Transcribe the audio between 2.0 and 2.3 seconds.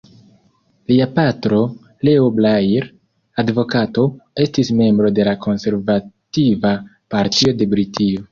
Leo